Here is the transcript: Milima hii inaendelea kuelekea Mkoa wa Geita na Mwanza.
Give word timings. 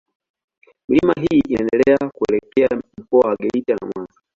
Milima 0.89 1.13
hii 1.13 1.39
inaendelea 1.47 2.11
kuelekea 2.15 2.81
Mkoa 2.97 3.29
wa 3.29 3.35
Geita 3.35 3.73
na 3.73 3.91
Mwanza. 3.95 4.21